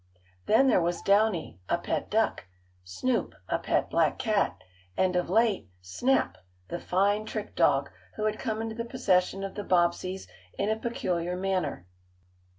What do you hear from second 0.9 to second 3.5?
Downy, a pet duck; Snoop,